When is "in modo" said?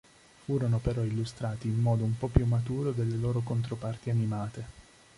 1.67-2.03